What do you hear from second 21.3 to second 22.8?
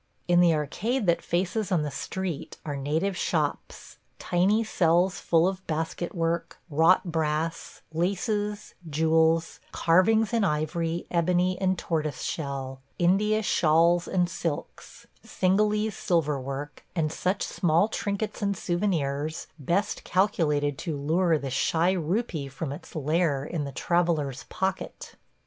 the shy rupee from